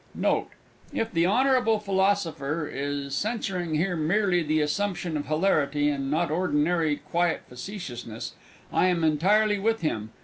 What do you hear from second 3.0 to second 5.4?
censuring here merely the assumption of